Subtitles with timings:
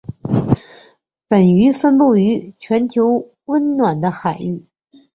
[1.29, 4.65] 本鱼分布于全球温暖的海域。